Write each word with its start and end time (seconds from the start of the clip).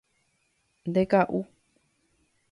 Ndeka'u. 0.89 1.39